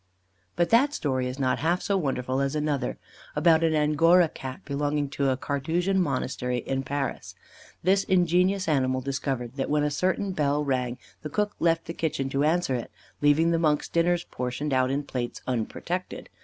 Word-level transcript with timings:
But 0.55 0.71
that 0.71 0.95
story 0.95 1.27
is 1.27 1.37
not 1.37 1.59
half 1.59 1.79
so 1.83 1.95
wonderful 1.95 2.41
as 2.41 2.55
another, 2.55 2.97
about 3.35 3.63
an 3.63 3.75
Angora 3.75 4.29
Cat 4.29 4.65
belonging 4.65 5.09
to 5.09 5.29
a 5.29 5.37
Carthusian 5.37 6.01
monastery 6.01 6.67
at 6.67 6.85
Paris. 6.85 7.35
This 7.83 8.03
ingenious 8.05 8.67
animal 8.67 9.01
discovered 9.01 9.57
that, 9.57 9.69
when 9.69 9.83
a 9.83 9.91
certain 9.91 10.31
bell 10.31 10.65
rang, 10.65 10.97
the 11.21 11.29
cook 11.29 11.53
left 11.59 11.85
the 11.85 11.93
kitchen 11.93 12.29
to 12.29 12.43
answer 12.43 12.73
it, 12.73 12.89
leaving 13.21 13.51
the 13.51 13.59
monks' 13.59 13.89
dinners, 13.89 14.23
portioned 14.23 14.73
out 14.73 14.89
in 14.89 15.03
plates, 15.03 15.39
unprotected. 15.45 16.29